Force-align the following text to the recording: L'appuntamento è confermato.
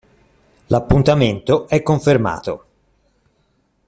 L'appuntamento 0.69 1.67
è 1.67 1.83
confermato. 1.83 2.65